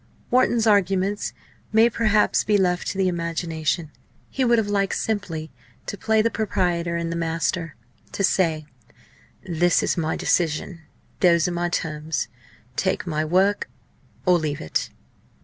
Wharton's 0.31 0.65
arguments 0.65 1.31
may 1.71 1.87
perhaps 1.87 2.43
be 2.43 2.57
left 2.57 2.87
to 2.87 2.97
the 2.97 3.07
imagination. 3.07 3.91
He 4.31 4.43
would 4.43 4.57
have 4.57 4.65
liked 4.67 4.95
simply 4.95 5.51
to 5.85 5.95
play 5.95 6.23
the 6.23 6.31
proprietor 6.31 6.95
and 6.95 7.11
the 7.11 7.15
master 7.15 7.75
to 8.13 8.23
say, 8.23 8.65
"This 9.47 9.83
is 9.83 9.97
my 9.97 10.15
decision, 10.15 10.81
those 11.19 11.47
are 11.47 11.51
my 11.51 11.69
terms 11.69 12.29
take 12.75 13.05
my 13.05 13.23
work 13.23 13.69
or 14.25 14.39
leave 14.39 14.59
it." 14.59 14.89